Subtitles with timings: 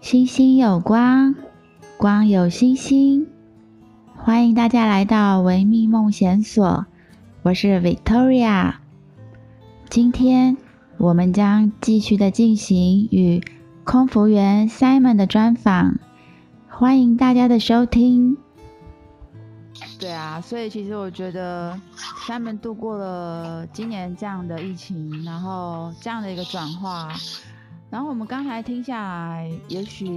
[0.00, 1.34] 星星有光，
[1.96, 3.26] 光有星星。
[4.14, 6.86] 欢迎大家来到维密梦想所，
[7.42, 8.74] 我是 Victoria。
[9.90, 10.56] 今天
[10.98, 13.42] 我们将继续的进行与
[13.82, 15.98] 空服员 Simon 的专访，
[16.68, 18.38] 欢迎大家的收听。
[19.98, 21.78] 对啊，所以其实我觉得
[22.24, 27.12] Simon 度过了今年这样的疫情，然后这样的一个转化，
[27.90, 30.08] 然后我们刚才听下来，也许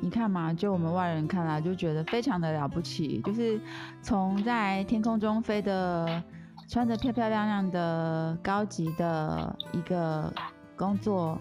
[0.00, 3.60] 你看嘛，就我们外人看来就觉得非常的了不起，就是
[4.02, 6.22] 从在天空中飞的，
[6.68, 10.32] 穿着漂漂亮亮的高级的一个
[10.76, 11.38] 工作，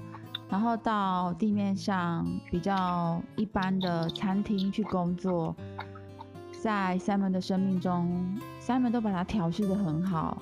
[0.49, 5.55] 然后到地面上比较一般的餐厅去工作。
[6.59, 10.41] 在 Simon 的生命中，Simon 都把它调适得很好，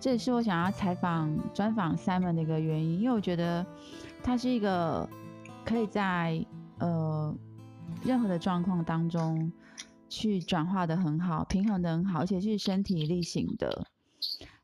[0.00, 3.64] 这也是我想要采访专访 Simon 的一个原因，因为我觉得
[4.24, 5.08] 他是一个
[5.64, 6.44] 可以在
[6.78, 7.32] 呃
[8.02, 9.52] 任何的状况当中
[10.08, 13.86] 去转化的很好，平衡的很好，而且是身体力行的。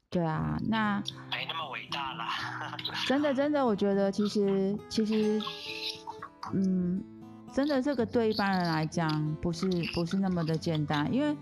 [0.08, 0.98] 对啊，那
[1.30, 2.76] 没那么伟大啦。
[3.06, 5.40] 真的真的，我觉得其实其实
[6.54, 7.04] 嗯。
[7.52, 11.36] 真的，这个对一般人来讲不是不是那么的简单，因为，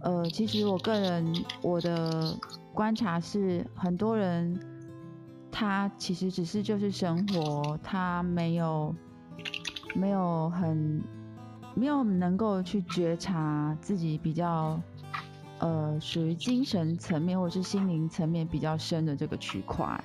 [0.00, 2.36] 呃，其实我个人我的
[2.74, 4.58] 观察是，很多人
[5.50, 8.94] 他其实只是就是生活，他没有
[9.94, 11.02] 没有很
[11.74, 14.80] 没有能够去觉察自己比较
[15.58, 20.00] 呃属于精神层面或者是心灵层面比较深的这个区块，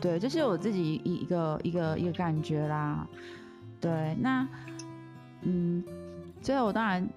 [0.00, 3.06] 对，这是我自己一一个一个一个感觉啦。
[3.80, 4.46] 对，那，
[5.40, 5.82] 嗯，
[6.40, 7.08] 最后我当然，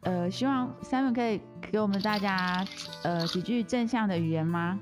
[0.00, 2.64] 呃，希望 Simon 可以给我们大家，
[3.02, 4.80] 呃，几句正向的语言吗？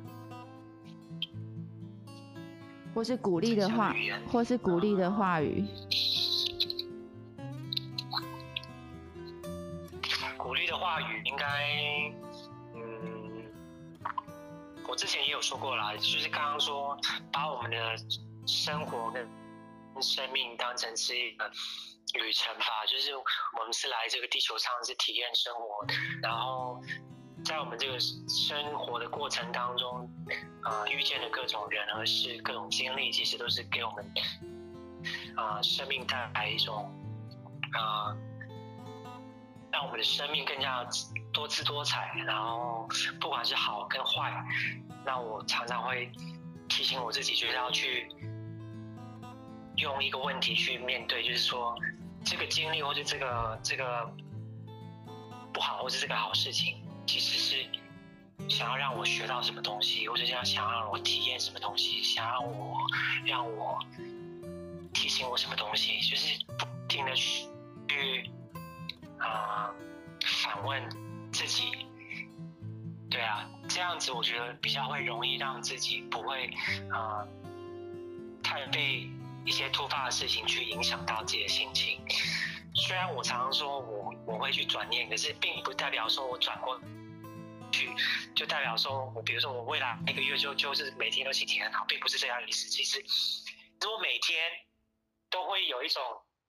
[2.95, 3.95] 或是鼓励的话，
[4.31, 5.67] 或是鼓励的话语。
[10.37, 12.13] 鼓励的话语应该，
[12.75, 13.45] 嗯，
[14.89, 16.99] 我之前也有说过啦，就是刚刚说
[17.33, 17.97] 把我们的
[18.47, 19.29] 生活跟。
[20.01, 21.45] 生命当成是一个
[22.15, 25.85] 旅程吧，就是我们是来这个地球上是体验生活，
[26.23, 26.81] 然后
[27.45, 30.09] 在我们这个生活的过程当中，
[30.63, 34.05] 啊、呃，遇见的各种人和事、各种经历，其实都是给我们
[35.37, 36.93] 啊、生命带来一种
[37.73, 38.17] 啊、
[39.73, 40.87] 让我们的生命更加
[41.33, 42.13] 多姿多彩。
[42.27, 42.89] 然后
[43.21, 44.33] 不管是好跟坏，
[45.05, 46.11] 那我常常会
[46.69, 48.09] 提醒我自己，就是要去。
[49.77, 51.75] 用一个问题去面对，就是说，
[52.23, 54.07] 这个经历或者这个这个
[55.55, 57.67] 不好，或者这个好事情，其实是
[58.49, 62.77] 想要让我学到什么东西，或者想想让我体验什么东西，想要我
[63.25, 63.79] 让我
[64.93, 68.31] 提醒我什么东西，就是不停的去
[69.19, 69.75] 啊、呃、
[70.25, 70.83] 反问
[71.33, 71.65] 自己。
[73.11, 76.51] 对啊，这样子我觉得比较会容易让自己不会
[76.91, 77.27] 啊、
[78.43, 79.09] 太被。
[79.43, 81.99] 一些突发的事情去影响到自己的心情，
[82.75, 86.81] 虽然我常常说我我会去转念，可是并不代表说我转过
[87.73, 87.91] 去
[88.35, 92.69] 就代表说我，比如说我未来一个月就就是每天都心情很好，并不是这样的意思。
[92.69, 93.01] 其实，
[93.81, 94.39] 如果每天
[95.31, 96.03] 都会有一种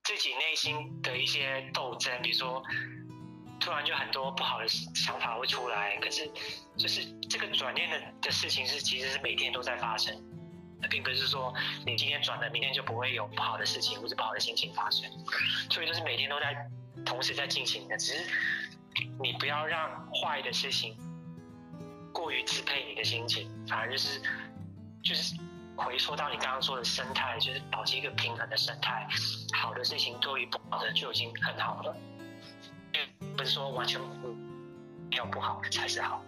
[0.04, 2.64] 自己内心的一些斗争，比如说
[3.59, 6.28] 突然就很多不好的想法会出来，可是
[6.78, 10.16] 就是这个转念的的事情是其实是每天都在发生。
[10.90, 11.53] 并不是说
[11.86, 15.09] 你今天转了，明天就不会有不好的事情或者不好的心情发生，
[15.69, 16.69] 所以就是每天都在
[17.06, 18.30] 同时在进行的，只是
[19.22, 20.96] 你不要让坏的事情
[22.12, 24.22] 过于支配你的心情，反而就是
[25.03, 25.36] 就是
[25.75, 29.08] 回溯到你刚刚说的生态，就是保持一个平衡的生态，
[29.53, 31.96] 好的事情多于不好的就已经很好了，
[33.38, 34.00] 不是说完全
[35.09, 36.24] 没有不好的才是好。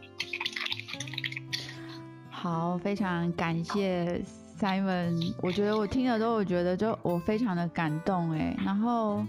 [2.31, 4.21] 好，非常感谢。
[4.63, 9.21] Simon，我觉得我听了之后，我觉得就我非常的感动哎，然后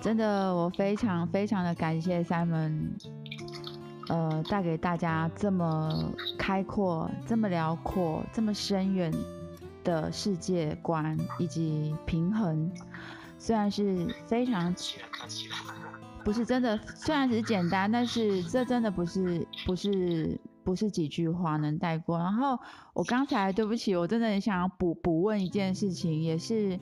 [0.00, 2.88] 真的我非常非常的感谢 Simon，
[4.08, 9.12] 呃，带给大家这么开阔、这么辽阔、这么深远
[9.84, 12.68] 的世界观以及平衡，
[13.38, 14.74] 虽然是非常，
[16.24, 20.36] 不是真的，虽然只是简单，但是这真的不是不是。
[20.64, 22.18] 不是几句话能带过。
[22.18, 22.58] 然后
[22.92, 26.78] 我刚才对不起，我真的很想要补补问一件事情，也是，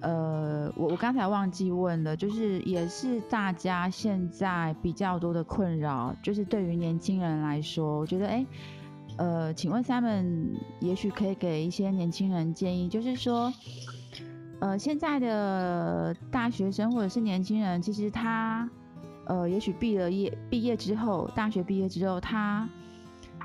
[0.00, 8.46] 呃，我我刚才忘记问了，就是也是大家现在比较多的困扰，就是对于年轻人来说，我觉得，哎，
[9.16, 13.52] 呃，请问 Simon，也许可以给一些年轻人建议，就是说，
[14.60, 18.68] 呃，现在的大学生或者是年轻人，其实他
[19.26, 22.68] 呃，也许毕了业，毕业之后，大学毕业之后，他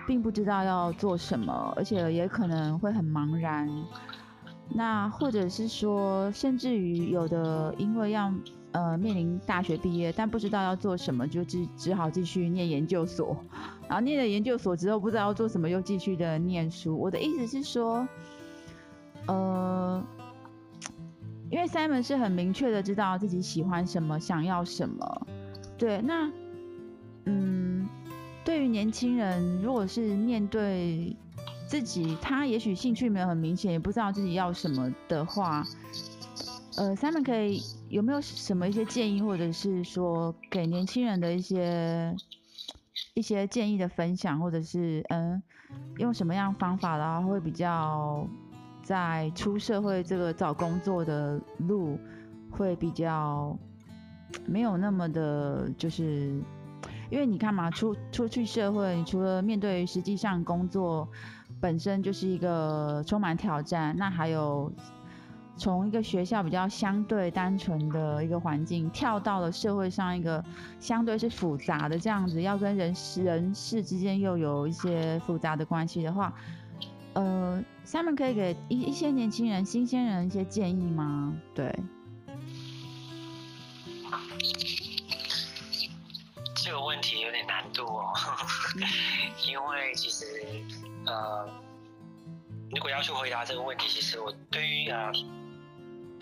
[0.07, 3.69] 并不知道要做什么，而且也可能会很茫然。
[4.69, 8.33] 那或者是说，甚至于有的因为要
[8.71, 13.37] 呃面临大学毕业，但不知道要做什么，就只只好继续念研究所。
[13.87, 16.97] 然后念了研究所之后，不知道要做什么，又继续的念书。
[16.97, 18.07] 我的意思是说，
[19.27, 20.03] 呃。
[21.49, 25.27] 因为 Simon 是很明确的知道自己喜欢什么，想要什么。
[25.77, 26.31] 对，那，
[27.25, 27.85] 嗯，
[28.43, 31.15] 对于年轻人，如果是面对
[31.67, 35.63] 自己，他也许兴趣没有很明显，也不知道自己要什么的话，
[36.77, 42.15] 呃，Simon 可以有没有什么一些建议，或者是说给年轻人的一些
[43.13, 45.41] 一些建议的分享，或者是嗯，
[45.97, 48.27] 用什么样方法的话会比较。
[48.83, 51.99] 在出社会这个找工作的路
[52.49, 53.55] 会比较
[54.47, 56.41] 没有那么的，就是
[57.11, 61.07] 因为你看嘛，出出去社会，你除了面对实际上工作
[61.59, 64.71] 本身就是一个充满挑战，那还有
[65.57, 70.43] 从一个学校比较相对单纯的一个环境，跳到了社会上一个
[70.79, 76.33] 相对是复杂的这样子，要跟人人事之间又有一些复杂的关系的话。
[77.13, 81.35] 呃，Simon 可以给一一些年轻人、新鲜人一些建议吗？
[81.53, 81.77] 对，
[89.93, 90.25] 其实
[91.05, 91.49] 呃，
[92.71, 95.11] 如果要去回答这个问题，其实我对于呃。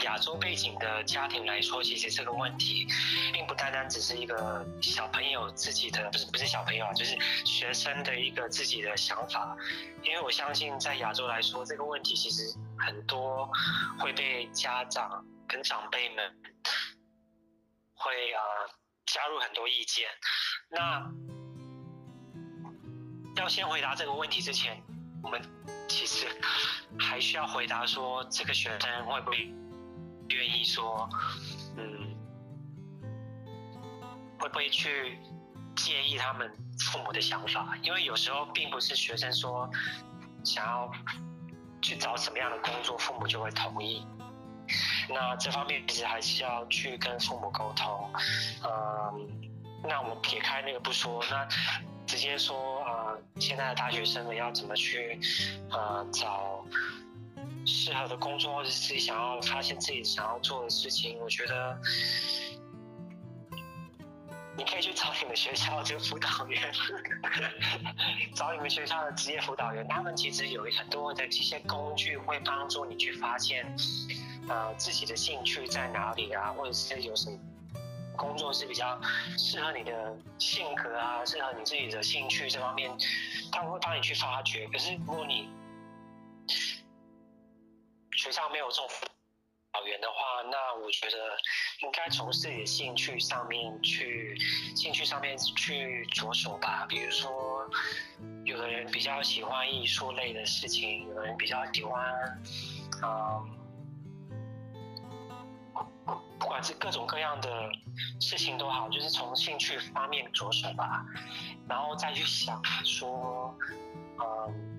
[0.05, 2.87] 亚洲背景的家庭来说，其实这个问题
[3.33, 9.57] 并不单单只是一个小朋友自己的，不是不是小朋友啊，就是学生的一个自己的想法。
[10.01, 12.43] 因为我相信，在亚洲来说，这个问题其实
[12.77, 13.51] 很多
[13.99, 16.33] 会被家长跟长辈们
[17.93, 18.73] 会啊、呃、
[19.05, 20.07] 加入很多意见。
[20.69, 21.11] 那
[23.39, 24.81] 要先回答这个问题之前，
[25.23, 25.41] 我们
[25.87, 26.27] 其实
[26.99, 29.53] 还需要回答说，这个学生会不会？
[30.31, 31.09] 愿意说，
[31.75, 32.15] 嗯，
[34.37, 35.17] 会不会去
[35.75, 36.47] 介意他们
[36.77, 37.75] 父母的想法？
[37.81, 39.67] 因为有时候并不是学生说
[40.43, 40.91] 想要
[41.81, 44.05] 去找什么样的工作，父母就会同意。
[45.09, 48.11] 那这方面其实还是要去跟父母沟通。
[48.63, 49.51] 嗯，
[49.83, 51.47] 那我们撇开那个不说，那
[52.05, 53.08] 直接说，啊，
[53.39, 55.19] 现在的大学生们要怎么去，
[55.71, 56.65] 呃，找。
[57.65, 61.79] 适合的工作，或者自己想要发现自己想要做的事情，我觉得
[64.57, 66.59] 你可以去找你们学校这个辅导员，
[68.33, 73.65] 找你们学校的职业辅导员，他们其实有很多的这些工具会帮助你去发现，
[74.47, 77.37] 呃，自己的兴趣在哪里啊，或者是有什么
[78.19, 78.99] 工作是比较
[79.37, 82.91] 适合你的性格啊，适合你自己的兴趣这方面，
[83.51, 84.67] 他们会帮你去发掘。
[84.67, 85.49] 可是如果你
[88.11, 89.05] 学校没有这种辅
[89.71, 91.37] 导员的话，那我觉得
[91.83, 94.37] 应该从自己的兴趣上面去，
[94.75, 96.85] 兴趣上面去着手吧。
[96.89, 97.69] 比如说，
[98.43, 102.03] 有的人比较喜欢艺术类的事情，有的人比较喜欢，
[103.01, 103.58] 嗯，
[106.39, 107.69] 不管是各种各样的
[108.19, 111.05] 事情都好，就是从兴趣方面着手吧，
[111.67, 113.53] 然后再去想说，
[114.19, 114.75] 嗯。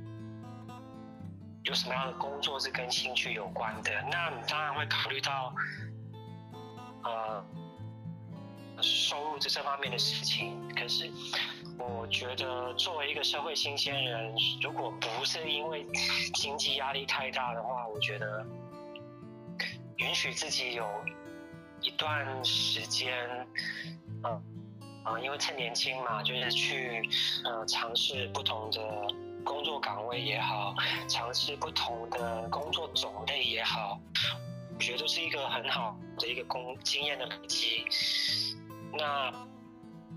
[1.64, 3.92] 有什么样的工作是跟兴趣有关的？
[4.10, 5.54] 那你当然会考虑到，
[7.04, 7.44] 呃，
[8.80, 10.58] 收入这这方面的事情。
[10.74, 11.12] 可是，
[11.78, 15.86] 我觉得作为一个社会新鲜人，如果不是因为
[16.32, 18.44] 经济压力太大的话，我觉得
[19.98, 20.88] 允许自己有
[21.82, 23.14] 一段时间，
[24.24, 24.42] 嗯、
[25.04, 27.02] 啊、因为趁年轻嘛，就是去
[27.44, 29.14] 呃尝试不同的。
[29.42, 30.74] 工作岗位也好，
[31.08, 33.98] 尝试不同的工作种类也好，
[34.74, 37.82] 我觉得都是一个很好的一个工经验的累积。
[38.92, 39.32] 那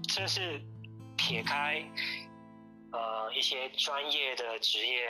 [0.09, 0.61] 这是
[1.15, 1.81] 撇开
[2.91, 5.07] 呃一些专业的职业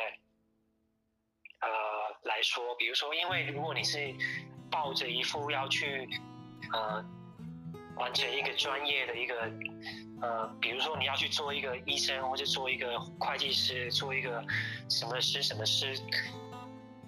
[1.61, 1.67] 呃
[2.21, 4.13] 来说，比如说，因为如果你是
[4.69, 6.07] 抱着一副要去
[6.73, 7.05] 呃
[7.95, 9.51] 完成一个专业的一个。
[10.21, 14.41] 呃，比如说你要去做一个医生，或者做一个会计师，做一个
[14.89, 15.99] 什么师什么师，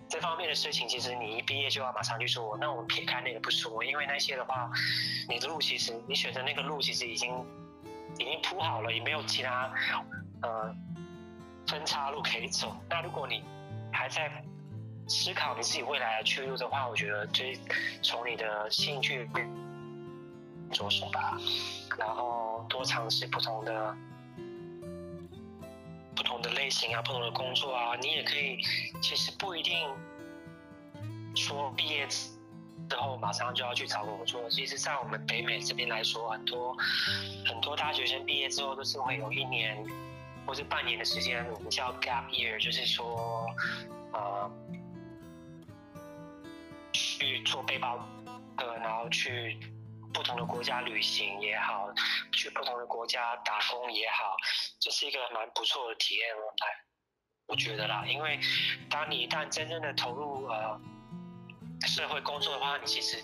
[0.09, 2.57] 这方面的事情，其实你一毕业就要马上去做。
[2.57, 4.69] 那我们撇开那个不说，因为那些的话，
[5.29, 7.33] 你的路其实你选择那个路其实已经
[8.19, 9.73] 已经铺好了，也没有其他
[10.41, 10.75] 呃
[11.67, 12.75] 分岔路可以走。
[12.89, 13.45] 那如果你
[13.93, 14.43] 还在
[15.07, 17.59] 思考你自己未来的去路的话，我觉得就是
[18.01, 19.29] 从你的兴趣
[20.71, 21.37] 着手吧，
[21.97, 23.95] 然后多尝试不同的
[26.15, 28.57] 不同的类型啊，不同的工作啊，你也可以，
[28.99, 29.87] 其实不一定
[31.35, 34.49] 说毕业之后马上就要去找工作。
[34.49, 36.75] 其实，在我们北美这边来说，很多
[37.45, 39.85] 很多大学生毕业之后都是会有一年
[40.47, 43.45] 或是半年的时间，我们叫 gap year，就是说，
[44.11, 44.51] 呃。
[47.17, 47.97] 去做背包
[48.57, 49.57] 客，然后去
[50.13, 51.89] 不同的国家旅行也好，
[52.31, 54.35] 去不同的国家打工也好，
[54.79, 56.27] 这是一个蛮不错的体验。
[57.47, 58.39] 我觉得啦，因为
[58.89, 60.79] 当你一旦真正的投入呃
[61.87, 63.17] 社会工作的话，你其实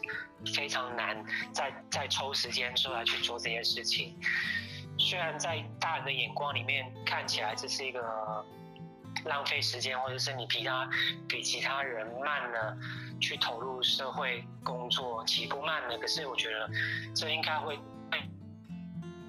[0.56, 4.20] 非常难再再抽时间出来去做这些事情。
[5.00, 8.46] 虽然在大人的眼光里面看起来这是一个
[9.26, 10.88] 浪费时间，或者是你比他
[11.28, 12.78] 比其他人慢了。
[13.22, 16.70] 去投入社会工作起步慢了，可是我觉得
[17.14, 17.80] 这应该会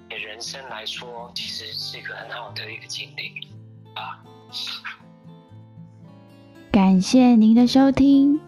[0.09, 3.47] 对人生来说，其实是一个很好的一个经历
[3.93, 4.21] 啊。
[6.71, 8.39] 感谢您的收听，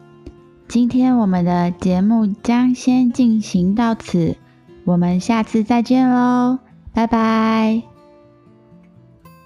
[0.67, 4.35] 今天我们的节目将先进行到此，
[4.83, 6.59] 我们下次再见喽，
[6.93, 7.94] 拜拜。